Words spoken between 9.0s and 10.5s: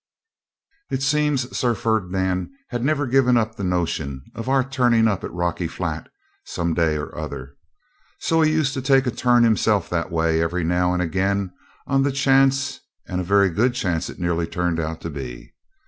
a turn himself that way